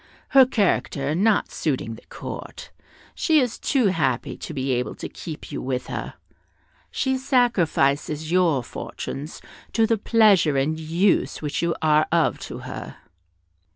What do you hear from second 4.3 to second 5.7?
to be able to keep you